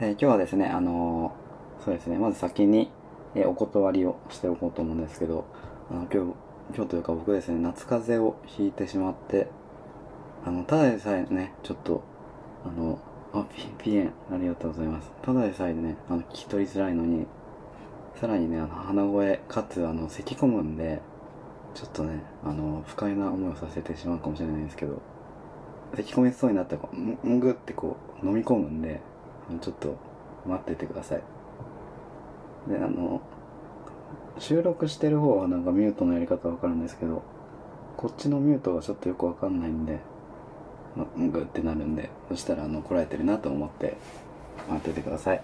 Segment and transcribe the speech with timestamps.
[0.00, 2.90] え今日はですね、あのーそうですね、まず先に、
[3.34, 5.44] えーお断りをしておこうと思うんですけど、
[5.90, 6.34] あの今日、
[6.74, 9.48] 今日というか僕ですね、夏風邪をひいてしまって、
[10.44, 12.02] あの、ただでさえね、ちょっと、
[12.64, 12.98] あの、
[13.34, 15.10] あ、ピピエン、ありがとうございます。
[15.22, 17.26] ただでさえね、あの、聞き取りづらいのに、
[18.18, 21.02] さらにね、あの、鼻声、かつ、あの、咳込むんで、
[21.74, 25.02] ちょっとね、あの、不快な思いをさせてしまうかもしれないんですけど、
[25.94, 29.00] 咳込みそうになったらこう、んぐってこう、飲み込むんで、
[29.58, 29.96] ちょっと、
[30.46, 31.22] 待っててください。
[32.68, 33.20] で、あの、
[34.38, 37.22] 収録してる方はなんかミュートのやり方わかるんですけど、
[37.96, 39.98] こっちのミュートがちょっとよくわかんないんで、
[40.96, 43.96] まんぐってなるんで、そしたらあの、こらえてるなと思って、
[44.68, 45.42] 待っててください。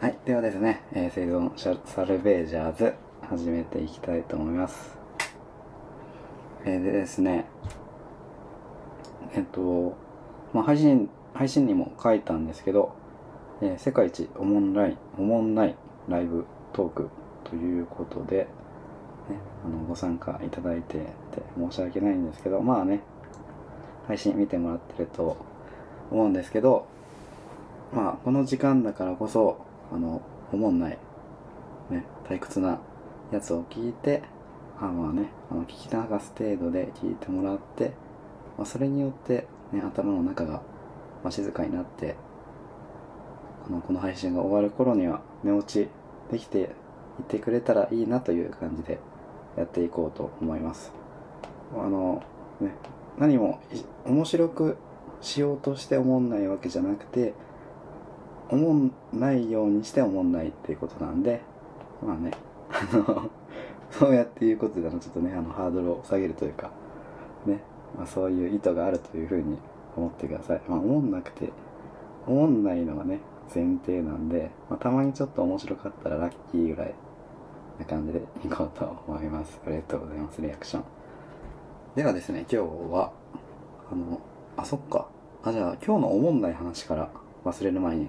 [0.00, 0.16] はい。
[0.24, 2.94] ではですね、えー、生存シャサルベージャーズ、
[3.28, 4.98] 始めていきたいと思います。
[6.64, 7.46] えーでですね、
[9.34, 9.96] えっと、
[10.52, 12.94] まあ、配信、配信にも書いたんですけど、
[13.62, 15.76] えー世界一おもんない、おもんない
[16.08, 17.10] ライブトーク
[17.44, 18.46] ということで、ね、
[19.64, 21.06] あの、ご参加いただいてて
[21.56, 23.00] 申し訳ないんですけど、まあね、
[24.06, 25.36] 配信見てもらってると
[26.10, 26.86] 思うんですけど、
[27.92, 30.22] まあ、この時間だからこそ、あの、
[30.52, 30.98] おもんない、
[31.90, 32.80] ね、退屈な
[33.32, 34.22] やつを聞いて、
[34.80, 37.92] あまあね、あの聞き流す程度で聞いてもらって、
[38.56, 40.62] まあ、それによって、ね、頭の中が、
[41.22, 42.16] まあ、静かになって、
[43.66, 45.88] あのこの配信が終わる頃には寝落ち
[46.30, 46.70] できて
[47.20, 48.98] いてくれたらいいなという感じで
[49.56, 50.92] やっていこうと思います。
[51.76, 52.22] あの、
[52.60, 52.74] ね、
[53.18, 53.60] 何も
[54.04, 54.76] 面白く
[55.20, 57.34] しようとして思んないわけじゃなくて、
[58.48, 61.40] 思んないようにして思んないっていうことなんで、
[62.04, 62.32] まあね、
[62.70, 63.30] あの、
[63.90, 66.70] そうやっていうことであのちょっとね、あのハードルを下げるというか、
[67.46, 67.60] ね、
[67.96, 69.58] まあ、そういう意図があるというふうに
[69.96, 70.62] 思ってください。
[70.68, 71.52] まあ、思んなくて、
[72.26, 73.20] 思んないのがね、
[73.54, 76.94] 前提なんで、まあ、たまにちょっと面白かったらラッキーぐらい
[77.78, 79.60] な感じでいこうと思います。
[79.66, 80.84] ありがとうございます、リアクション。
[81.96, 83.12] ではですね、今日は、
[83.90, 84.20] あの、
[84.56, 85.08] あ、そっか。
[85.42, 87.10] あ、じゃあ今日の思んない話から
[87.44, 88.08] 忘れる前に、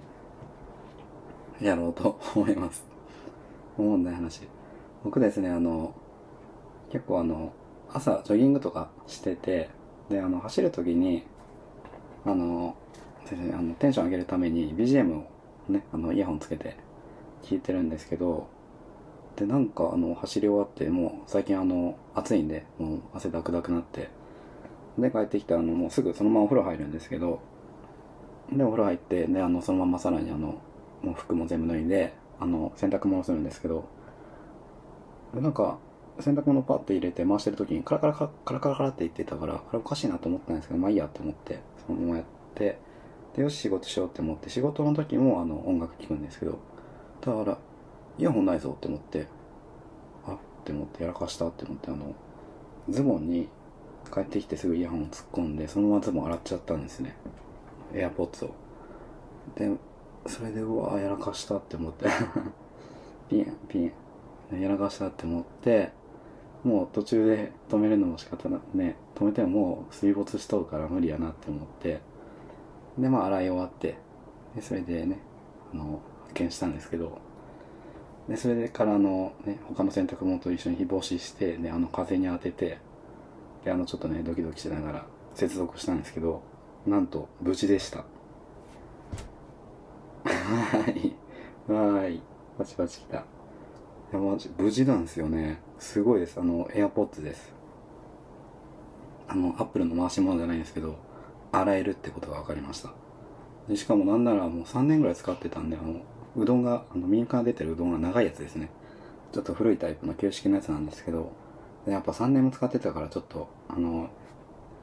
[1.62, 2.86] やろうと思います。
[3.78, 4.47] 思んない話。
[5.03, 5.94] 僕ですね、あの、
[6.91, 7.53] 結構あの、
[7.91, 9.70] 朝ジョギングとかしてて、
[10.09, 11.24] で、あの、走るときに、
[12.26, 12.76] あの、
[13.26, 15.26] 先生あのテンション上げるために BGM を
[15.70, 16.76] ね、あの、イヤホンつけて
[17.44, 18.48] 聞いてるんですけど、
[19.36, 24.09] で、なんかあの、走り終わって、もう最近あの、暑いんで、もう汗だくだくなって、
[24.98, 27.40] で、帰ってきて、あの、もうすぐそのままお風呂入るんですけど、
[28.52, 30.59] で、お風呂入って、で、あの、そのままさらにあの、
[31.02, 33.86] もう服も全部脱いで、あの、洗濯物するんですけど、
[35.34, 35.78] で、なんか、
[36.20, 42.25] 洗濯物パッて入れて回してる時にカラカラカラカラカラカラって言ってたから、あれおかしいなと思ったんですけど、まあいいやって思って、そのままやっ
[42.56, 42.78] て、
[43.36, 46.59] で、よし仕事しようって思って、仕事の時もあの、音楽聴くんですけど、
[47.22, 47.58] だから、
[48.18, 49.28] イヤホンないぞって思って、
[50.25, 52.14] あって思ってやらかしたって思って、あの、
[52.90, 53.47] ズボンに
[54.14, 57.16] 帰ってきてすぐイヤホンを突っ込んで、そのままズボン洗っちゃったんですね。
[57.94, 58.53] エアポッツを。
[59.56, 59.70] で、
[60.28, 62.06] それで、うわやらかしたって思って、
[63.30, 65.91] ピン、ピン、やらかしたって思って、
[66.63, 72.01] もう途中で止めるのも仕方なね、止めてももう水没しとるから無理やなって思って、
[72.97, 73.97] で、まあ洗い終わって、
[74.55, 75.19] で、それでね、
[75.73, 77.19] あの、発見したんですけど、
[78.27, 82.78] で、それからあの、ね、他の洗濯物と一緒に日干しして、で、あの風に当てて、
[83.66, 86.43] で、あの、ちょっとね、ドキドキしながら接続したんですけど、
[86.85, 88.05] なんと、無事でした。
[90.25, 91.16] はい。
[91.67, 92.22] はーい。
[92.57, 93.25] パチパチ来た。
[94.11, 95.61] いや、マジ、無事なんですよね。
[95.79, 96.38] すごいです。
[96.38, 97.53] あの、AirPods です。
[99.29, 100.97] あの、アップルの回し物じゃないんですけど、
[101.53, 102.91] 洗えるってことが分かりました。
[103.69, 106.01] でしかもなんならもう3年ぐらい使ってたんで、あの、
[106.35, 108.69] うどんが、あの、右から出てるうどんが長いやつですね。
[109.31, 111.31] ちょっと古いタイプの旧式のやつなんですけど、
[111.85, 114.09] でやっぱ3年も使ってたからちょっと、あの、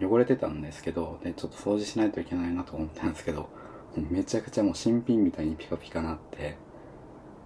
[0.00, 3.50] 汚れてたんですけど、で、ちょっと掃除しないといけないなと思ったんですけど、
[3.94, 6.56] めちゃくちゃもう新品みたいにピカピカなって、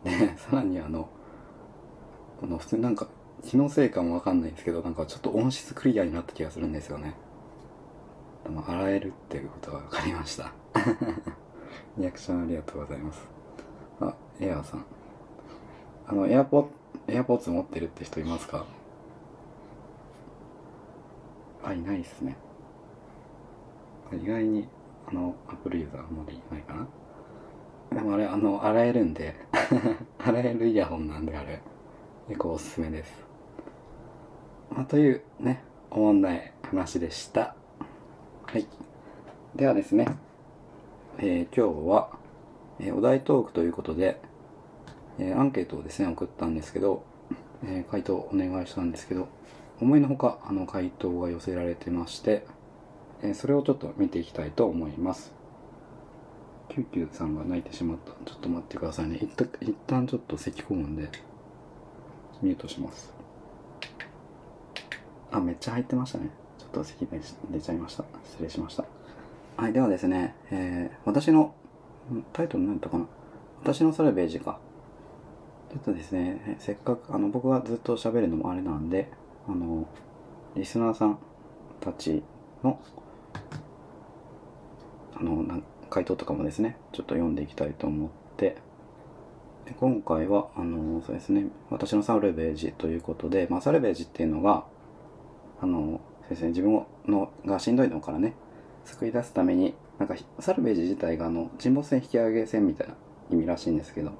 [0.04, 1.08] で、さらにあの、
[2.42, 3.06] この普通になんか、
[3.44, 7.14] 気のせいかもわかんないんですけど、なんかちょっと音質クリアになった気がするんですよね。
[8.42, 10.52] でも洗えるっていうことが分かりました。
[11.96, 13.28] リアクションありがとうございます。
[14.00, 14.84] あ、エアーさん。
[16.08, 16.68] あの、エアポ
[17.06, 18.64] エアポッツ持ってるって人いますか？
[21.62, 22.36] あ、いないっすね。
[24.12, 24.66] 意外に、
[25.06, 26.88] あの、アップルユーザーあんまりいないかな。
[27.94, 29.36] でもあれ、あの、洗えるんで、
[30.18, 31.60] 洗えるイヤホンなんであれ、
[32.28, 33.12] 結構おすすめです。
[34.70, 37.54] まあ、というね、おもんない話でした。
[38.46, 38.66] はい。
[39.56, 40.06] ではですね、
[41.18, 42.10] えー今日は、
[42.78, 44.20] えー、お題トークということで、
[45.18, 47.04] えー、アンケートをですね、送ったんですけど、
[47.64, 49.28] え、回答お願いしたんですけど、
[49.80, 52.46] 思いのほか、あの、回答が寄せられてまして、
[53.22, 55.32] えそれをちょっと見ていきたいと思います。
[56.68, 58.12] キューキューさんが泣いてしまった。
[58.24, 59.18] ちょっと待ってくださいね。
[59.20, 61.08] 一旦、一旦ちょっと咳込むんで、
[62.42, 63.12] ミュートします。
[65.30, 66.30] あ、めっちゃ入ってましたね。
[66.58, 67.12] ちょっと咳が
[67.50, 68.04] 出ちゃいました。
[68.24, 68.84] 失礼しました。
[69.56, 71.54] はい、ではですね、えー、私の、
[72.32, 73.06] タイトル何だったかな？
[73.62, 74.58] 私のサルベージか。
[75.70, 79.08] ちょっとですね、せっかく、あの、僕がずっと喋るのもあれなんで、
[79.48, 79.86] あの、
[80.56, 81.18] リスナーさん
[81.80, 82.22] たち
[82.62, 82.78] の、
[85.14, 88.56] あの、回答とかもですね、ちょっと読んでいきたいと思って、
[89.66, 94.64] で今回は、あの、そうですね、私のサルベージということで、まあ、サルベージっていうのが、
[95.60, 98.34] あの、そうですね、自分のがしんどいのからね、
[98.84, 102.94] 救い出すために、なんか、サルベージ自体が、あの、沈没船引き上げ船みたいな
[103.30, 104.12] 意味らしいんですけど、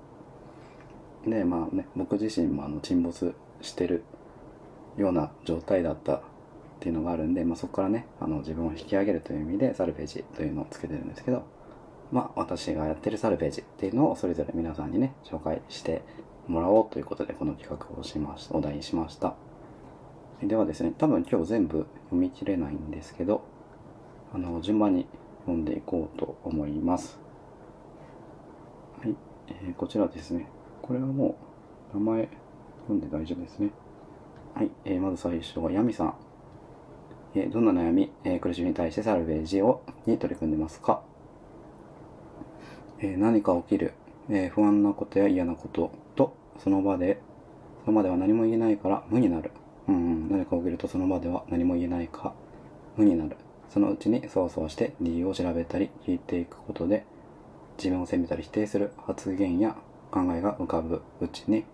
[1.26, 4.04] で、まあね、僕自身もあの沈没してる
[4.96, 6.20] ような状態だったっ
[6.80, 11.44] ていうのがあるんで、まあ、そこからね、あの自分を引き上げるという意味でサルベージというのをつけてるんですけど、
[12.12, 16.02] まあ、私がやってるサルベージっていうのをそれぞれ皆さんにね、紹介して
[16.46, 19.34] もらおうということで、この企画をしました、お題にしました。
[20.42, 23.42] ではですね、多分今日全部読み切れないんですけど、
[24.34, 25.06] あの、順番に
[25.40, 27.18] 読んでいこうと思います。
[29.00, 29.16] はい、
[29.48, 30.48] えー、こちらですね。
[30.82, 31.36] これはも
[31.94, 32.28] う、名前
[32.82, 33.70] 読んで大丈夫ですね。
[34.54, 36.14] はい、えー、まず最初はヤミさん。
[37.34, 41.02] え、どんな悩み、えー、苦しみに対してサルベージをに取り組んでますか、
[43.02, 43.92] え、何か起きる、
[44.30, 47.20] え、不安なことや嫌なことと、その場で、
[47.84, 49.50] その場では何も言えないから無になる。
[49.88, 52.32] うん、何か起きるとその場では何も言えないか
[52.96, 53.36] 無になる。
[53.68, 57.04] そのうちにそわそわして理由を調べたり聞いていくことで、
[57.78, 59.76] 自分を責めたり否定する発言や
[60.12, 61.64] 考えが浮かぶうちに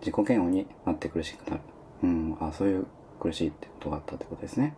[0.00, 1.62] 自己嫌悪になって苦しくなる。
[2.04, 2.86] うん、あ、そういう
[3.20, 4.74] 苦しいってことがあったってことですね。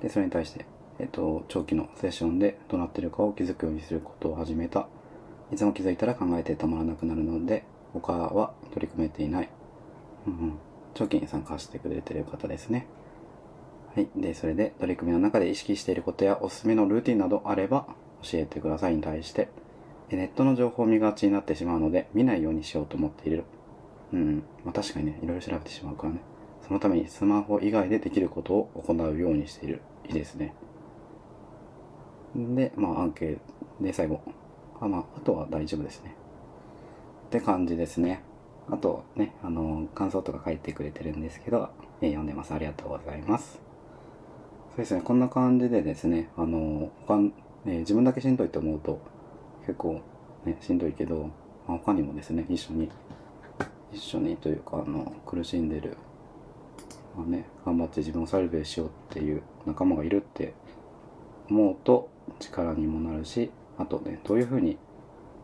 [0.00, 0.64] で、それに対して、
[0.98, 4.88] えっと、長期のセッションでどうなってるかを気づくようにすることを始めた。
[5.52, 9.48] いつも気づいたら考えてたまらなくなるので、他は取り組めていない。
[10.26, 10.58] うん、うん。
[10.94, 12.86] 長期に参加してくれてる方ですね。
[13.94, 14.08] はい。
[14.16, 17.86] で、それで取り組みの中で意識していることやおすすめのルーティンなどあれば
[18.22, 19.48] 教えてくださいに対して、
[20.10, 23.44] ネットの情報を見がちになってしまうので、見ないようにしようと思っている。
[24.12, 24.42] うん。
[24.64, 26.20] まあ確かにね、いろいろ調べてしまうからね。
[26.66, 29.82] そのためにスマホ以外でできることを行うようにしている。
[30.08, 30.54] いいですね。
[32.34, 34.20] で、まあ、アンケートで最後。
[34.80, 36.14] あ、まあ、あとは大丈夫ですね。
[37.26, 38.22] って感じですね。
[38.70, 41.70] あとね、あの、感想とか書いてくれてるんですけど、
[42.00, 42.52] えー、読んでます。
[42.52, 43.60] ありがとうございます。
[44.70, 47.32] そうですね、こんな感じでですね、あの、他、ね、
[47.64, 49.00] 自分だけしんどいと思うと、
[49.60, 50.00] 結構
[50.44, 51.30] ね、しんどいけど、
[51.66, 52.90] まあ、他にもですね、一緒に、
[53.92, 55.96] 一緒にというか、あの、苦しんでる
[57.16, 60.54] まあね、頑張って自分をサルベーしようっていう仲間がいるって
[61.48, 64.78] 思うと力にもなるし、あとね、どういうふうに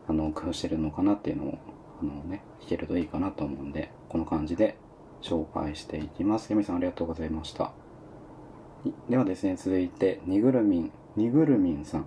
[0.07, 1.57] あの工夫してるのかなっていうのを
[2.01, 4.77] あのね、聞けるといいかなと思うんで、この感じで
[5.21, 6.51] 紹介していきます。
[6.51, 7.71] ユミさんありがとうございました。
[9.09, 12.05] ではですね、続いて、にぐるみん、にぐるみんさん。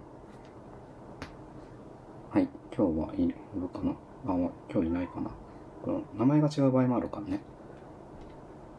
[2.31, 3.35] はい、今日はいる
[3.69, 3.93] かな？
[4.27, 5.31] あ、今日いないかな
[5.83, 7.41] この名前が違う場合もあるからね。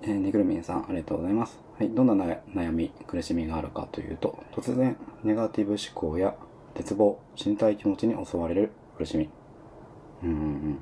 [0.03, 1.59] えー、ニグルミンさん、ありがとうございます。
[1.79, 2.13] はい、どんな
[2.53, 6.35] 悩み、苦しみがあるかというと、突然、ネガティブ思考や
[6.77, 9.29] 絶望、死にたい気持ちに襲われる苦しみ。
[10.23, 10.79] うんうん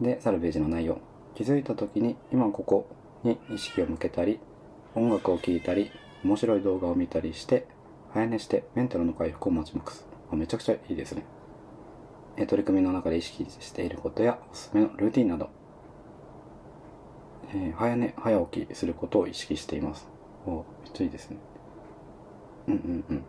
[0.00, 0.04] うん。
[0.04, 0.98] で、サルベージの内容。
[1.34, 2.86] 気づいた時に、今ここ
[3.24, 4.38] に意識を向けたり、
[4.94, 5.90] 音楽を聴いたり、
[6.24, 7.66] 面白い動画を見たりして、
[8.12, 10.06] 早寝してメンタルの回復を待ちまくす。
[10.30, 11.24] めちゃくちゃいいですね。
[12.36, 15.50] え取り組みの中で意識していることやおすすめのルーティンなど、
[17.52, 20.08] えー、早寝、早起きすることを意識しています。
[20.46, 21.36] おめっちゃいいですね。
[22.68, 23.24] うんうんうん。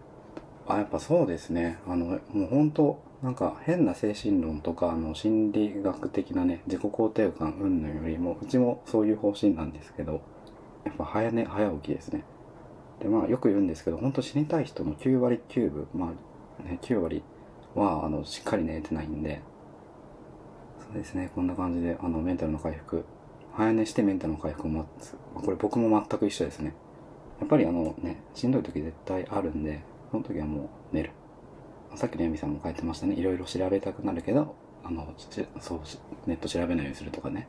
[0.67, 1.79] あ、やっぱそうですね。
[1.87, 10.21] あの、もう本当なんか変な精神論とか、あの、心理学的なね、自己肯定感云々よりも、うちもそういう方針なんですけど、
[10.83, 12.23] やっぱ早寝、早起きですね。
[12.99, 16.13] で、まあよく言うんですけど、本当死にたい人の9割9分、ま
[16.59, 17.23] あね、9割
[17.75, 19.41] は、あの、しっかり寝てないんで、
[20.79, 23.05] そうですね、こんな感じで、あの、メンタルの回復
[23.55, 25.15] 早寝してメンタルの回復を待つ。
[25.33, 26.73] これ僕も全く一緒ですね。
[27.39, 29.81] やっぱりあのね、しんどい時絶対あるんで、
[30.11, 31.11] その時はもう寝る。
[31.95, 33.15] さっきのヤミさんも書いてましたね。
[33.15, 35.07] いろいろ調べたくなるけど、あの、
[35.59, 35.79] そう、
[36.27, 37.47] ネット調べないようにするとかね。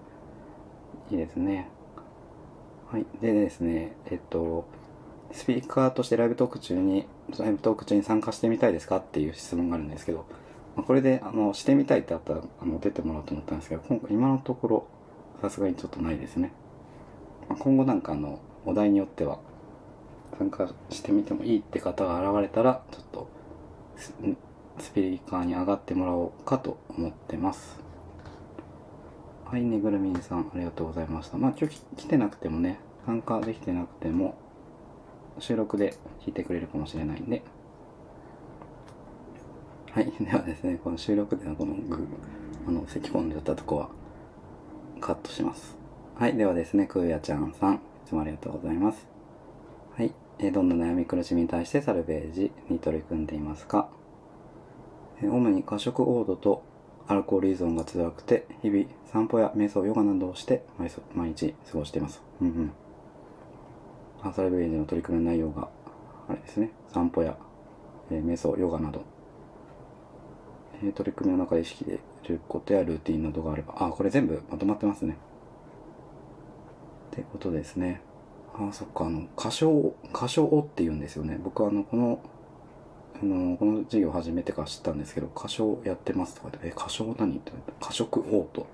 [1.11, 1.69] いいですね。
[2.91, 3.07] はい。
[3.21, 4.67] でですね、えっと、
[5.33, 7.07] スピーカーとしてライブトーク中に、
[7.39, 10.25] ライブトーク中に参加してみたいですかっていう質問があるんですけど、
[10.77, 14.87] まあこれで、あの、してみたいってあったら、あの、出てもらおうと思ったんですけど、今、今のところ、
[15.43, 16.53] さすがにちょっとないですね。
[17.49, 19.39] まあ今後なんかあの、お題によっては、
[20.39, 23.29] 参加してみてもいいって方が現れたら、ちょっと
[23.97, 24.15] ス、
[24.79, 27.81] スピーカーに上がってもらおうかと思ってます。
[29.45, 31.39] はい、ねぐるみんさん、ありがとうございました。
[31.39, 34.35] まあ今日来てなくてもね、参加できてなくても、
[35.39, 37.43] 収録で聞いてくれるかもしれないんで。
[39.93, 42.07] はい、 ではですね、この収録でのこのグ
[42.67, 43.89] あの、咳込んでたとこは、
[45.01, 45.77] カットします。
[46.17, 49.07] はい、ではですね、くーやちゃんさん、いつもありがとうございます。
[49.97, 50.26] はい。
[50.39, 53.89] どんな悩み苦しみに対してサルベージに取り組んでいますか、
[55.23, 56.63] 主に過食オードと
[57.09, 60.63] アルコール依存が辛くて、日々散歩や瞑想、ヨガなどをして
[61.15, 62.23] 毎日過ごしています。
[62.43, 62.73] うんうん。
[64.23, 65.69] あサルベージの取り組みの内容が、
[66.29, 67.39] あれですね、散歩や、
[68.11, 69.03] えー瞑想、ヨガなど、
[70.83, 75.17] え取り組みの中で意識できることやルーティンなどがあれば、あ、これ全部まとまってますね。
[77.13, 78.03] ってことですね。
[78.59, 81.39] あ、そっか、あの、歌唱、歌唱をって言うんですよね。
[81.43, 82.21] 僕はあの、この、
[83.23, 88.67] あの、この授業始めてから知ったんですけど、歌唱やってますとか言って、え、歌唱何って言われて、過食嘔吐。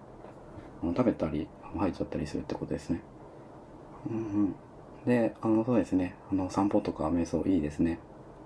[0.83, 3.03] あの食べたり、あの吐いちゃったりするってことですね。
[4.11, 4.55] うんうん。
[5.07, 6.15] で、あの、そうですね。
[6.31, 7.99] あの、散歩とか瞑想いいですね。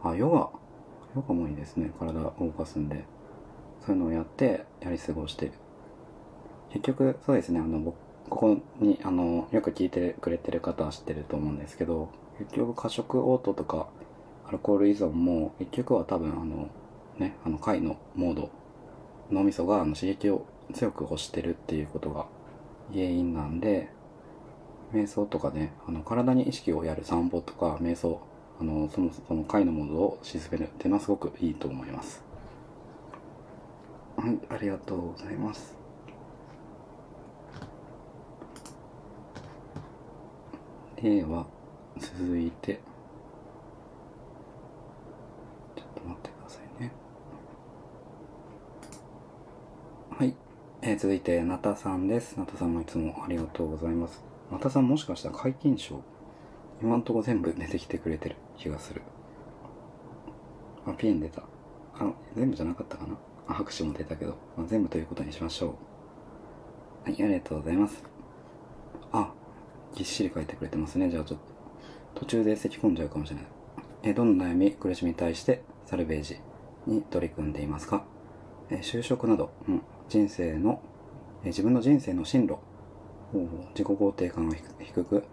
[0.02, 0.50] あ、ヨガ。
[1.14, 1.92] ヨガもいいですね。
[1.98, 3.04] 体を動かすんで。
[3.84, 5.52] そういうのをやって、やり過ごして。
[6.70, 7.60] 結局、そうですね。
[7.60, 7.96] あの、僕、
[8.28, 13.88] ここに、あの、よく聞いてくれてる方は知ってると思うんですけど、結局過食嘔吐とか、
[14.46, 16.68] アルコール依存も、結局は多分、あの、
[17.18, 18.50] ね、あの、貝のモード、
[19.30, 22.26] 脳みそがあの刺激を強く欲してるっていうことが
[22.92, 23.90] 原因なんで、
[24.92, 28.20] 瞑想とかね、あの、体に意識をやる散歩とか、瞑想、
[28.60, 32.22] あの、その、その貝のモードを沈めるっていうのはすごくいいと思います。
[34.16, 35.75] はい、ありがとうございます。
[41.06, 41.46] では、
[41.96, 42.80] 続いて、
[45.76, 46.90] ちょっと待ってくださいね。
[50.10, 50.34] はい。
[50.82, 52.36] えー続いて、なたさんです。
[52.36, 54.24] なたさんもいつもありがとうございます。
[54.50, 56.02] なたさんもしかしたら解禁賞
[56.82, 59.02] 今んとこ全部出てきてくれてる気がする。
[60.86, 61.42] あ、ピン出た。
[62.00, 65.76] あ、全部じゃなかったかなあ、拍手も出たけど、まあ、全部ということにしましょ
[67.06, 67.10] う。
[67.10, 68.02] はい、ありがとうございます。
[69.12, 69.32] あ、
[69.96, 71.10] ぎっしり書いてくれてますね。
[71.10, 71.40] じゃあちょっ
[72.14, 73.46] と、途中で咳込んじゃうかもしれない。
[74.04, 76.38] えどんな悩み、苦しみに対して、サルベージ
[76.86, 78.04] に取り組んでいますか？
[78.70, 80.80] え就職など、うん、人生の、
[81.42, 82.58] え自分の人生の進路、
[83.70, 85.24] 自己肯定感が低低く、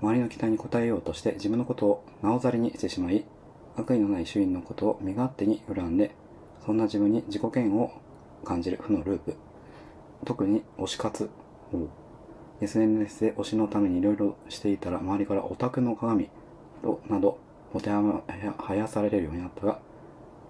[0.00, 3.24] 周りの期待に応えようとして自分のことをなおざりにしてしまい、
[3.76, 6.14] 悪意のない周囲のことを身勝手に恨んで、
[6.64, 7.90] そんな自分に自己嫌悪を
[8.44, 9.34] 感じる負のループ。
[10.24, 11.30] 特に推し活。
[12.62, 16.28] SNS で推しのためにいろいろしていたら周りからオタクの鏡
[16.82, 17.38] となど
[17.72, 19.78] もてはまはやされるようになったが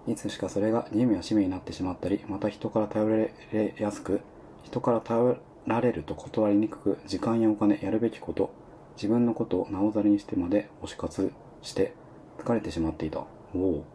[0.07, 4.21] いつしかそれが義務や使命になってしまったりまた人から頼れやすく
[4.63, 8.53] 人から頼られると断りにくく時間やお金やるべきこと
[8.95, 11.93] 自分のことをなおざりにしてまで推し活して
[12.37, 13.25] 疲れてしまっていた。
[13.55, 13.85] おお。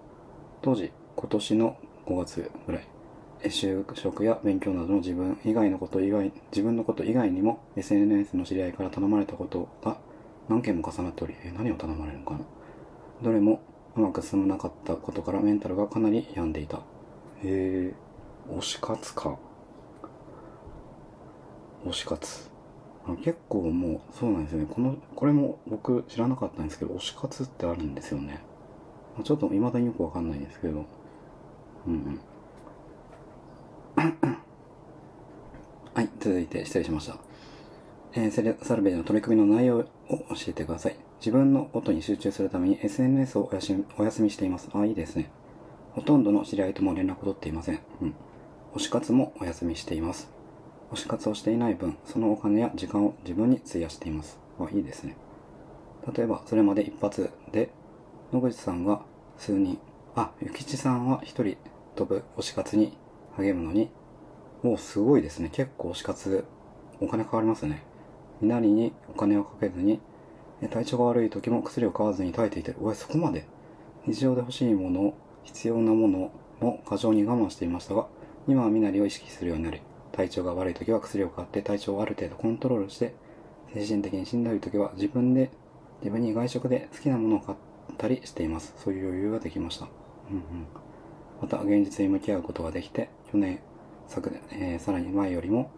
[0.62, 2.97] 当時今年の5月ぐらい。
[3.44, 9.98] 就職や勉強などの自分以外のこと以外、自分のこと以外にも SNS の知り合いから頼まれたことが
[10.48, 12.40] 何件も重なっており、え何を頼まれるのかな？
[13.22, 13.60] どれも
[13.96, 16.78] うまく進まなかったことからメンタルがかなり病んでいた。
[16.78, 16.80] へ
[17.44, 17.94] え、
[18.50, 19.38] 推し活か。
[21.84, 22.50] 推し活。
[23.22, 24.66] 結構もう、そうなんですよね。
[24.68, 28.42] この、これも僕知らなかったんですけど、推し活ってあるんですよね。
[29.24, 30.84] ちょっと未だによくわかんないんですけど。
[31.86, 32.20] うんうん。
[35.94, 37.18] はい、続いて失礼しました。
[38.14, 39.88] えーセレサルベージの取り組みの内容を教
[40.48, 40.96] えてください。
[41.18, 44.68] 自分のことに集中するために SNS をおやしお休みしています。
[44.72, 45.30] あ、いいですね。
[45.94, 47.80] ほとんどの知り合いとも連絡を取っていません。
[48.00, 48.14] うん。
[48.74, 50.30] 推し活もお休みしています。
[50.92, 54.38] 推し活をしていない分、そのお金や時間を自分に費やしています。
[54.60, 55.16] あ、いいですね。
[56.16, 57.70] 例えば、それまで一発で、
[58.32, 59.02] 野口さんが
[59.36, 59.80] 数人、
[60.14, 61.56] あ、ゆきちさんは一人
[61.96, 62.96] 飛ぶ推し活に
[63.38, 63.90] 励むのに、
[64.62, 65.50] もうすごいですね。
[65.52, 66.44] 結構推し活、
[67.00, 67.84] お金かかりますね。
[68.40, 70.00] みなりにお金をかけずに、
[70.70, 73.46] 体調が悪い時も薬を買わずに耐えていて、おい、そこまで。
[74.06, 75.14] 日常で欲しいもの、
[75.44, 76.30] 必要なもの
[76.60, 78.08] も過剰に我慢していましたが、
[78.48, 79.80] 今は身なりを意識するようになり、
[80.12, 83.14] 体調が悪い時は薬を買って体調をある程度コントロールして、
[83.74, 85.50] 精神的にしんどい時は自分で、
[86.00, 87.58] 自分に外食で好きなものを買っ
[87.96, 88.74] たりしています。
[88.78, 89.88] そういう余裕ができました。
[90.30, 90.42] うんうん。
[91.40, 93.60] また現実に向き合うことができて、去年、
[94.06, 95.70] 昨年、えー、さらに前よりも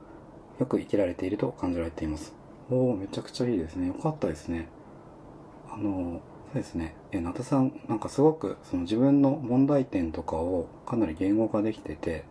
[0.61, 2.35] よく生きられていると感じられています。
[2.71, 3.88] おお、めちゃくちゃいいですね。
[3.88, 4.69] よかったですね。
[5.69, 6.21] あの、
[6.52, 6.95] そうですね。
[7.12, 12.25] え、なたさん、なんかすごく、その自分の問題点とかをかなり言語化できてて、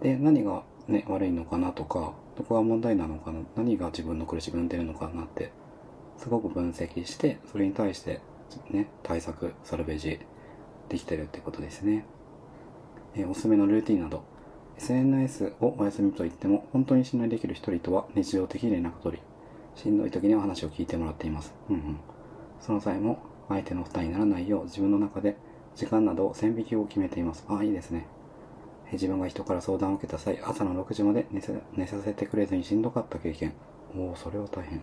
[0.00, 5.52] で、何がね、悪いのかなとか、どこが問題なのかな、何が自分の苦しみ生んでるのかなって、
[6.16, 8.20] すごく分析して、それに対して、
[8.70, 10.20] ね、対策、サルベージ
[10.88, 12.04] できてるってことですね。
[13.14, 14.22] えおすすめのルーティンなど、
[14.78, 19.22] SNS をお休みと言っても、本当に信頼できる一人とは日常的に連絡取り、
[19.74, 21.52] しんどい時には話を聞いてもらっています。
[21.68, 21.96] うんうん。
[22.60, 23.18] その際も、
[23.48, 25.36] 相手の負担にならないよう自分の中で
[25.74, 27.44] 時間など線引きを決めています。
[27.48, 28.06] ああ、いいですね。
[28.92, 31.42] 自分が人から相談を受けた際、朝の6時まで寝
[31.74, 33.54] 寝させてくれずにしんどかった経験。
[33.96, 34.80] おお、それは大変。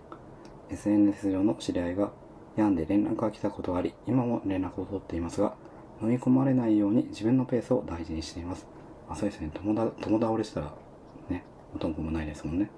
[0.69, 2.11] SNS 上の知り合いが
[2.57, 5.55] 病んで連絡が来たことがあり、今も連絡を取っていますが、
[6.01, 8.74] 飲み込まれないように自分のペースを大事にしています。
[9.09, 9.51] あ、そうですね。
[9.53, 10.73] 友だ友倒れしたら、
[11.29, 11.43] ね、
[11.73, 12.69] 元もないですもんね。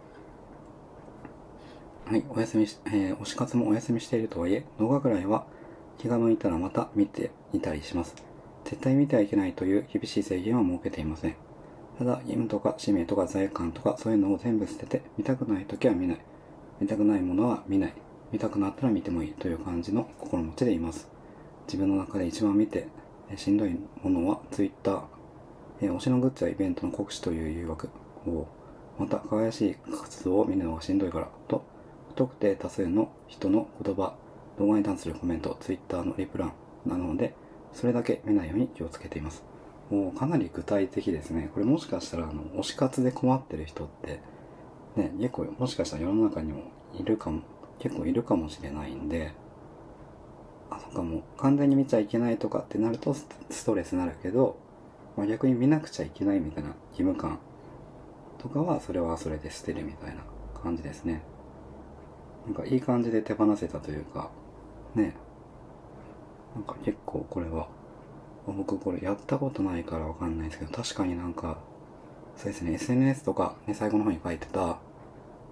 [2.05, 5.45] はい、お休みし、えー、推し活もお休みしているとはいえ、動画ぐらいは
[5.97, 8.15] 気が向いたらまた見ていたりします。
[8.63, 11.35] 絶対見てはいけないという厳しい制限は設けていません。
[11.97, 16.19] ただ、義務とか使命とか罪悪感とかそういうのを全部捨てて、見たくない時は見ない。
[16.79, 17.93] 見たくないものは見ない。
[18.31, 21.09] 見たくなったら見てもいいという感じの心持ちでいます。
[21.65, 22.87] 自分の中で一番見て、
[23.35, 25.03] しんどいものは Twitter、
[25.81, 27.89] え推しのグッズやイベントの告知という誘惑
[28.25, 28.47] を、
[28.97, 31.63] また、可愛らしい活動を見るのがしんどいから、と、
[32.09, 34.15] 不特定多数の人の言葉、
[34.57, 36.53] 動画に関するコメント、Twitter のリプラン
[36.85, 37.35] なので、
[37.73, 39.43] それだけ見ないように気をつけています。
[39.91, 41.49] もうかなり具体的ですね。
[41.53, 44.19] これもしかしたら、あの、推し活で困ってる人って、
[44.95, 47.41] ね、結構もしかしたら世の中にもいるかも、
[47.77, 49.33] 結構いるかもしれないんで、
[50.69, 54.57] あ、そっかもう完全に見ちゃいけないとかってなるとストレスになるけど、
[55.17, 57.39] まあ、逆に見なくちゃいけないみたいな義務感
[58.37, 60.21] とかはそれはそれで捨てるみたいな
[60.61, 61.23] 感じですね。
[62.45, 64.29] なんかいい感じで手放せたというか、
[64.95, 65.15] ね
[66.55, 67.67] なんか結構これは
[68.47, 71.59] 僕これやったことないからわかんないですけど確かになんか
[72.35, 74.79] そうですね SNS とかね最後の方に書いてた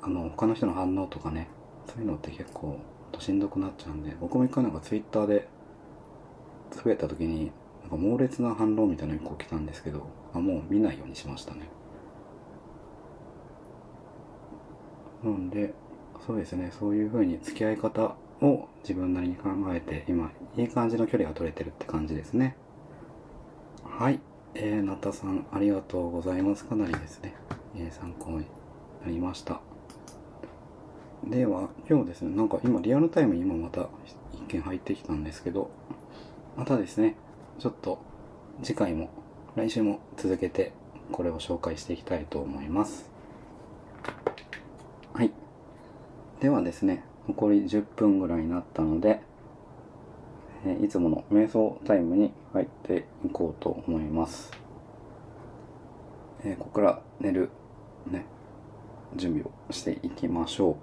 [0.01, 1.49] あの他の人の反応とかね
[1.87, 2.79] そういうのって結構
[3.19, 5.47] しんどくなっちゃうんで僕も一回なんか Twitter で
[6.71, 7.51] つぶやいた時に
[7.85, 11.69] なんか猛烈な反論みたいなのが来たんですけどあもう見ないようにしましたね
[15.23, 15.73] なんで
[16.25, 22.55] そうですねそういう風に付き合い方を自分なりに考えて、今、いい感じの距離が取れてるって感じですね。
[23.83, 24.19] はい。
[24.53, 26.65] えー、なたさん、ありがとうございます。
[26.65, 27.33] かなりですね、
[27.75, 28.45] えー、参考に
[29.03, 29.61] なりました。
[31.25, 33.89] では、今日ですね、なんか今、リアルタイムに今また
[34.33, 35.71] 一件入ってきたんですけど、
[36.55, 37.15] またですね、
[37.59, 37.99] ちょっと
[38.61, 39.09] 次回も、
[39.55, 40.73] 来週も続けて、
[41.11, 43.09] これを紹介していきたいと思います。
[45.13, 45.31] はい。
[46.41, 49.21] ではですね、残り10分ぐらいになったので、
[50.65, 54.51] えいつもの瞑想タイムに入っていこうと思います。
[56.43, 57.49] えここから寝る、
[58.07, 58.25] ね、
[59.15, 60.75] 準備をしていきましょう。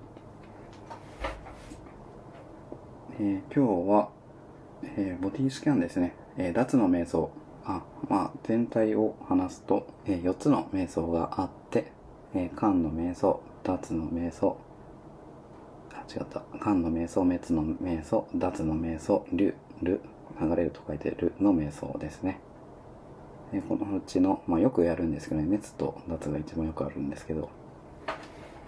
[3.20, 4.08] えー、今日は、
[4.96, 6.14] えー、ボディスキャンですね。
[6.36, 7.30] えー、脱の瞑想。
[7.64, 11.92] あ、まあ、全体を話すと、え4つの瞑想があって、
[12.34, 14.56] えー、間の瞑想、脱の瞑想、
[15.92, 16.42] あ違った。
[16.58, 20.00] 間の瞑想、滅の瞑想、脱の瞑想、流、る、
[20.40, 22.40] 流れると書いてるの瞑想ですね。
[23.52, 27.50] でこのうちの、まあ、よくやるんですけどね、滅と脱が一番よくあるんですけど、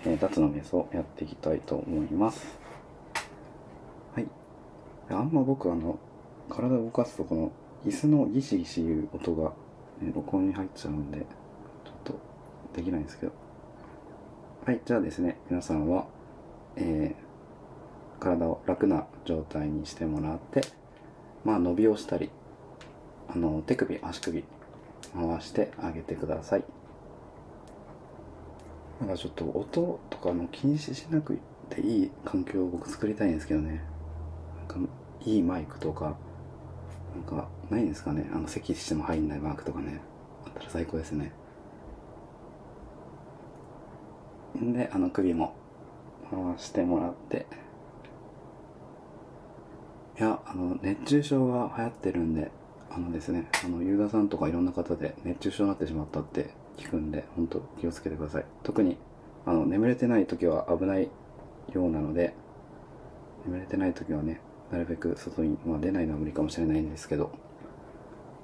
[0.05, 2.59] えー、脱の瞑想やっていきたいと思います。
[4.15, 4.29] はい。
[5.09, 5.99] あんま僕あの、
[6.49, 7.53] 体を動かすとこの
[7.87, 9.53] 椅子のギシギシいう音が、
[10.01, 11.25] ね、録音に入っちゃうんで、ちょ
[11.91, 12.15] っと
[12.75, 13.33] できないんですけど。
[14.65, 16.07] はい、じゃあですね、皆さんは、
[16.77, 20.63] えー、体を楽な状態にしてもらって、
[21.45, 22.31] まあ伸びをしたり、
[23.29, 24.45] あの、手首、足首、
[25.15, 26.65] 回してあげてください。
[29.01, 33.85] なんかちょっと音とかの気にしなくていい環境を僕作りたいんですけどね。
[35.27, 36.17] いいマイクとか、
[37.15, 38.29] なんか、ないんですかね。
[38.35, 40.01] あの、咳しても入んないマークとかね。
[40.47, 41.33] あったら最高ですね。
[44.59, 45.55] んで、あの、首も
[46.31, 47.47] 回してもらって。
[50.19, 52.51] いや、あの、熱中症が流行ってるんで、
[52.91, 58.45] あのですね、あの、ユーザーさんとかいろんな方で熱中症になってしまったって聞くんで、本当気をつけてください。
[58.63, 58.97] 特に、
[59.47, 61.11] あの、眠れてない時は危ない
[61.73, 62.35] ようなので、
[63.47, 67.31] 眠れてない時はね、なるべく外に、まあ、出ないのは無理かもしれないんですけど、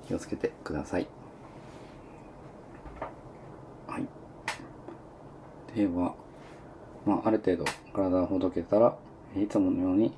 [0.07, 1.07] 気をつけてください。
[5.75, 6.15] では、
[7.07, 8.97] まあ、ある程度体がほどけたら、
[9.37, 10.13] いつものように、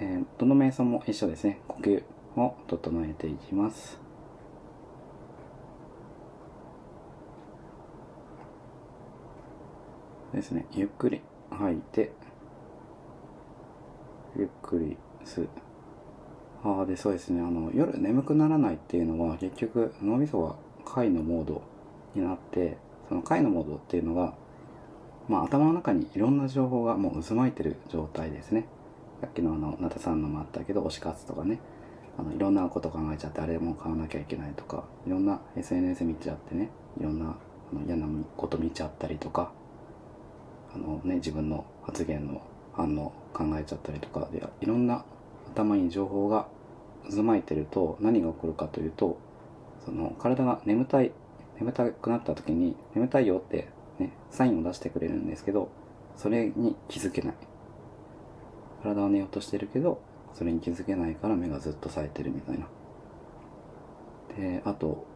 [0.00, 1.60] えー、どの瞑想も一緒ですね。
[1.68, 2.02] 呼吸
[2.36, 3.98] を整えていきます。
[10.34, 10.66] ですね。
[10.72, 12.12] ゆっくり吐いて、
[14.36, 14.96] ゆっくり。
[16.64, 17.40] あ、で、そうですね。
[17.40, 21.62] あの、夜眠くならないっていうのは、結局、脳みそが回のモード
[22.14, 22.76] になって、
[23.08, 24.34] その回のモードっていうのが、
[25.28, 28.66] まあ、頭の中にいろんな情報がもう渦巻いてる状態ですね。
[29.20, 31.60] さっきのあの、なたさんのもあったけど、推し活とかね、
[32.18, 37.36] あの、いろんなこと考えちゃって、あれも買わなきゃいけないとか、いろんな SNS 見ちゃってね、いろんな
[37.72, 39.52] あの嫌なこと見ちゃったりとか、
[40.74, 42.40] あのね、自分の発言の
[42.72, 44.28] 反応考えちゃったりとか。
[44.32, 45.04] で、いろんな
[45.56, 46.46] 頭に情報が
[47.10, 49.18] 渦巻いてると何が起こるかというと、
[49.84, 51.12] その体が眠たい、
[51.58, 55.70] 眠たくなった時に眠たいよってね、サインを出してくれるんですけど、
[56.16, 57.34] それに気づけない。
[58.82, 60.00] 体は寝ようとしてるけど、
[60.34, 62.66] それに気づけないから目がずっと冴えてるみたいな。
[64.36, 65.06] で、あと、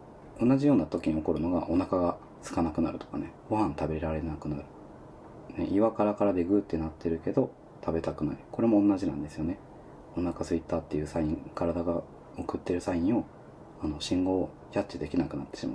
[0.41, 4.63] 同じような時に起こるのがお腹が空かなくなるとかね、ご飯食べられなくなる。
[5.59, 7.51] ね、岩からからでグーってなってるけど、
[7.85, 8.37] 食べたくない。
[8.51, 9.59] これも同じなんですよね。
[10.17, 12.03] お腹空いたっていうサイン、体が
[12.37, 13.25] 送ってるサインを、
[13.83, 15.75] あの、信号をキャッチできなくなってしま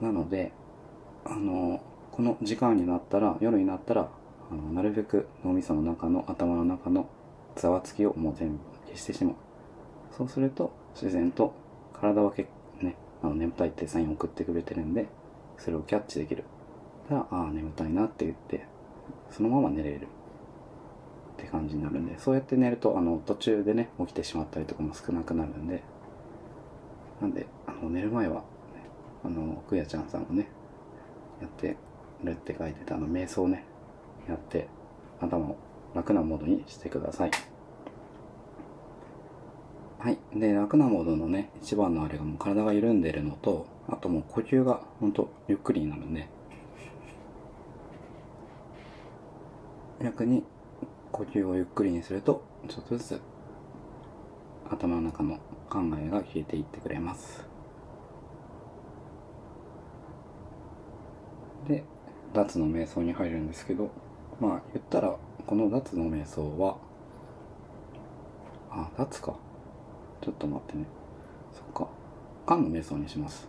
[0.00, 0.04] う。
[0.04, 0.52] なので、
[1.24, 1.80] あの、
[2.12, 4.10] この時間になったら、夜になったら、
[4.50, 7.08] あのなるべく脳みその中の頭の中の
[7.54, 9.34] ざわつきをもう全部消してしまう。
[10.10, 11.54] そうすると、自然と
[11.92, 12.48] 体は結
[12.80, 15.06] ね、あの眠たいってサインを送ってくれてるんで、
[15.56, 16.44] それをキャッチできる。
[17.08, 18.66] たら、ああ、眠たいなって言って、
[19.30, 20.08] そのまま寝れる。
[21.40, 25.82] って感じになるんで、そうやって寝ると、あの、途中でね、起きてしまったりとかも少なくなるんで、
[27.20, 28.42] なんで、あの、寝る前は、ね、
[29.24, 30.48] あの、くやちゃんさんもね、
[31.40, 31.76] やって
[32.22, 33.64] るって書いてたあの、瞑想ね、
[34.28, 34.68] やって、
[35.18, 35.56] 頭を
[35.94, 37.30] 楽なモードにしてください。
[39.98, 40.18] はい。
[40.34, 46.28] で、楽なモードのね、一番のあれがもう体が緩んでるのと、あともう呼吸がほんとゆっくりになるんで、
[50.02, 50.44] 逆に
[51.12, 53.20] 呼吸をゆっくりにすると、ちょっとずつ
[54.68, 55.36] 頭の中の
[55.68, 57.44] 考えが消えていってくれます。
[61.66, 61.84] で、
[62.32, 63.90] 脱の瞑想に入るんですけど、
[64.40, 66.76] まあ言ったら、この脱の瞑想は、
[68.70, 69.34] あ、脱か。
[70.20, 70.86] ちょっと待ってね。
[71.52, 71.88] そっか。
[72.46, 73.48] 観の瞑想にします。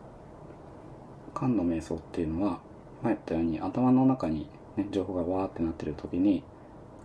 [1.33, 2.59] 観の瞑想っていうのは、
[3.03, 6.43] 前言ったように頭の中に、ね、情報がわーってなってる時に、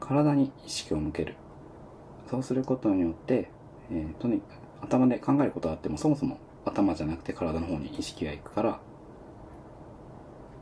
[0.01, 1.35] 体に意識を向ける。
[2.31, 3.51] そうすることによって、
[3.91, 4.47] えー、とにか
[4.81, 8.81] く頭で考えることがあっても、そもそも頭じゃなくて体の方に意識がいくから、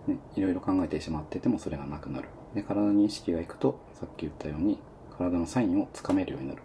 [0.07, 2.29] ね、いろいろ考えてしまっててもそれがなくなる。
[2.55, 4.79] で、体に意識がいくと、さっき言ったように、
[5.19, 6.63] 体のサインをつかめるようになる。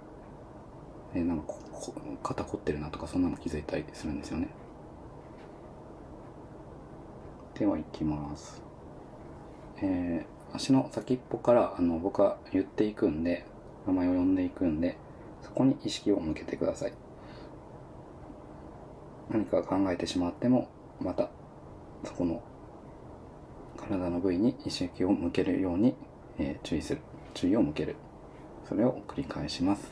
[1.15, 4.49] えー、なんか、こ、肩凝ってるなとか、そんなの気づいたりするんですよね。
[7.57, 8.61] では、いきます。
[9.81, 13.45] えー、足の先っぽからあの僕は言っていくんで、
[13.85, 14.97] 名前を呼んでいくんで、
[15.41, 16.93] そこに意識を向けてください。
[19.29, 20.67] 何か考えてしまっても、
[20.99, 21.29] また、
[22.03, 22.41] そこの
[23.77, 25.95] 体の部位に意識を向けるように、
[26.37, 27.01] えー、注意する。
[27.33, 27.95] 注意を向ける。
[28.67, 29.91] それを繰り返します。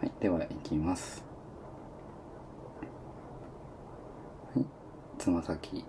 [0.00, 0.12] はい。
[0.20, 1.24] では、いきます。
[4.54, 4.64] はい。
[5.18, 5.84] つま先。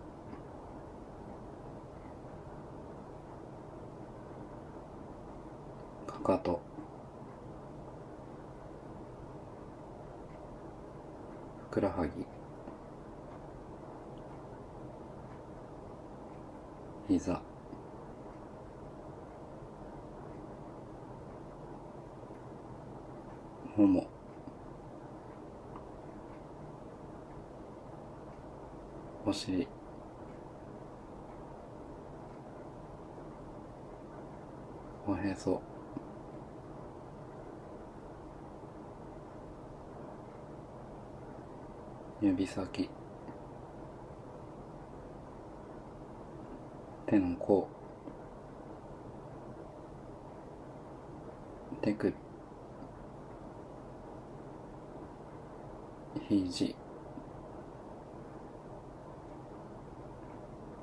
[6.27, 6.59] かと。
[11.69, 12.11] ふくらはぎ。
[17.07, 17.41] 膝
[23.77, 24.07] もも
[29.25, 29.65] お尻
[35.07, 35.61] おへそ
[42.21, 42.89] 指先。
[47.05, 47.69] 手の甲
[51.81, 52.13] 手首。
[56.27, 56.75] 肘。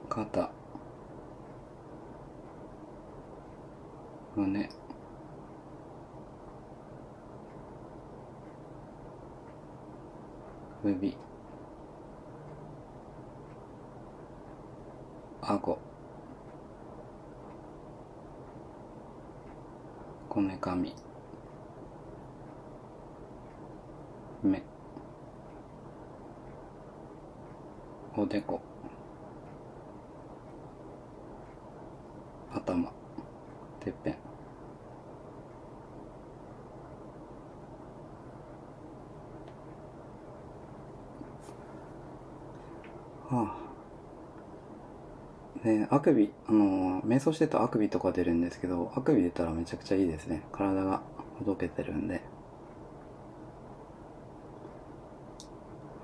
[0.08, 0.50] 肩。
[4.36, 4.83] 胸。
[10.84, 11.16] 首。
[15.40, 15.78] 顎。
[20.28, 20.94] こめかみ
[24.42, 24.62] 目。
[28.14, 28.60] おでこ。
[46.04, 50.42] くびあの瞑想してるとあくびとか出るんですけどあくび出たらめちゃくちゃいいですね。
[50.52, 51.02] 体が
[51.38, 52.20] ほどけてるんで。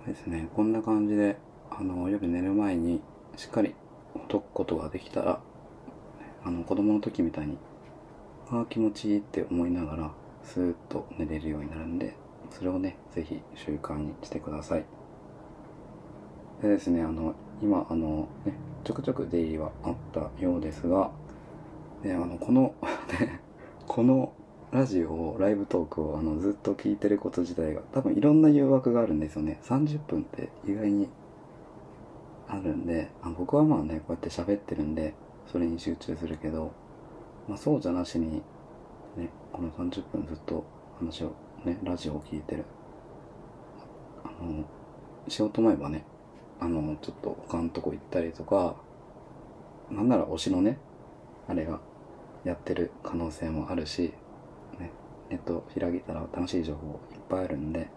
[0.07, 0.49] ですね。
[0.57, 1.37] こんな感じで
[1.71, 3.03] あの夜寝る前に
[3.37, 3.75] しっかり
[4.15, 5.41] ほどくことができたら
[6.43, 7.59] あの子供の時みたいに
[8.51, 10.11] ああ気持ちいいって思いながら
[10.43, 12.17] スーッと寝れるようになるんで
[12.51, 14.85] それをねぜひ習慣にしてください。
[16.63, 21.11] でですねあの今あのねちょくちょく出入りはあったようですが
[22.03, 22.75] であのこの
[23.87, 24.33] この
[24.73, 29.59] ラジオをライブトークをあのずっと聞いてること自体が多分いろんな誘惑があるんですよね。
[29.65, 31.09] 30分って意外に
[32.47, 35.15] あるんであ僕はまあねこうやって喋ってるんで
[35.47, 36.73] それに集中するけど、
[37.49, 38.43] まあ、そうじゃなしに
[39.17, 40.65] ねこの30分ずっと
[40.99, 41.33] 話を
[41.65, 42.65] ねラジオを聞いてる。
[44.25, 44.65] あの
[45.29, 46.05] しようと思えばね
[46.61, 48.77] あのちょっと他のとこ行ったりとか
[49.91, 50.79] なんなら推しのね
[51.49, 51.81] あれが
[52.45, 54.13] やってる可能性もあるし
[54.79, 54.91] ね、
[55.31, 57.89] ネット開いたら楽しい情報いっぱいあるんで、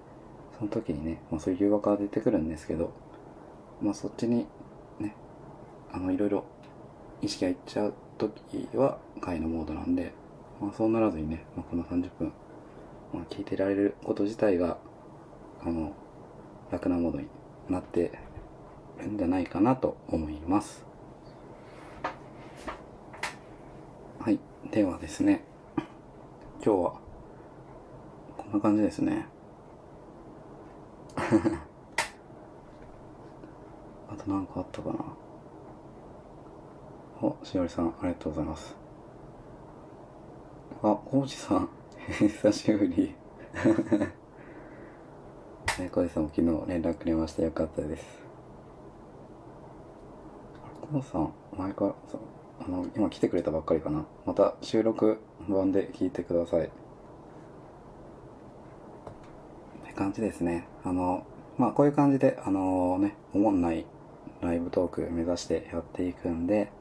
[0.57, 2.93] その時にね、まあ、そういう誘惑が出てくるんですけど、
[3.81, 4.47] まあそっちに
[4.99, 5.15] ね、
[5.91, 6.45] あのいろいろ
[7.21, 10.13] 意識がいっちゃう時は会のモードなんで、
[10.61, 12.33] まあそうならずにね、まあ、この30分、
[13.13, 14.77] まあ、聞いてられること自体が、
[15.63, 15.93] あの、
[16.71, 17.27] 楽なモードに
[17.69, 18.11] なって
[18.99, 20.85] るんじゃないかなと思います。
[24.19, 24.39] はい。
[24.71, 25.43] ではですね、
[26.63, 26.93] 今日は
[28.37, 29.27] こんな感じですね。
[34.09, 34.99] あと何かあったかな。
[37.21, 38.75] おしおりさんありがとうございます。
[40.81, 41.69] あコウジさん。
[42.07, 43.15] 久しぶり。
[45.79, 47.43] ねコウジさんも昨日連絡くれました。
[47.43, 48.22] よかったです。
[51.01, 52.17] さん前からさ
[52.65, 56.69] あの今来てくれたばっかりかなまた収録版で聞いてくださいっ
[59.85, 61.25] て感じですねあの
[61.57, 63.85] まあこういう感じであのね思んない
[64.41, 66.71] ライブトーク目指してやっていくんで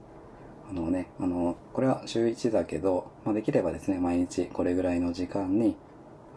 [0.70, 5.76] あのねあのこれは週1だけど、まあ、できればですね毎日これぐらいの時間に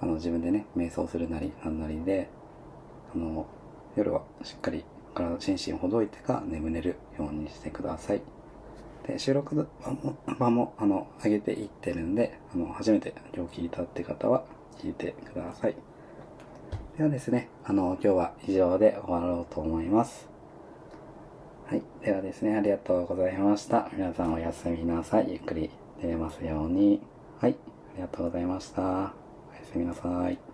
[0.01, 2.29] あの自分でね瞑想するなりなんなりで
[3.13, 3.47] あの
[3.95, 4.83] 夜はしっかり
[5.15, 8.21] 体心身ほどいてか眠れるようにしてください。
[9.07, 14.43] で収録版も版もあの上げていってるんであの初めて今日聞いたって方は
[14.79, 15.75] 聞いてください。
[16.97, 20.27] ではですねあの今日は以上で終わろうと思います。
[21.67, 21.81] はい。
[22.03, 23.89] ではですねありがとうございました。
[23.93, 25.27] 皆さんおやすみなさい。
[25.29, 25.69] ゆっくり
[26.01, 27.01] 寝れますように。
[27.39, 27.55] はい。
[27.93, 28.81] ありがとうございました。
[28.81, 29.11] おや
[29.71, 30.44] すみなさい。